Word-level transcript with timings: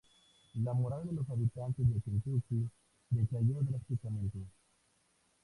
La 0.63 0.73
moral 0.73 1.05
de 1.05 1.13
los 1.13 1.29
habitantes 1.29 1.87
de 1.87 2.01
Kentucky 2.01 2.67
decayó 3.11 3.61
drásticamente. 3.61 4.39